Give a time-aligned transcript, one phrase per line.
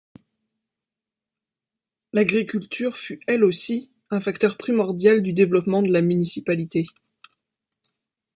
[2.11, 6.87] L'agriculture fut, elle aussi, un facteur primordial du développement de la municipalité.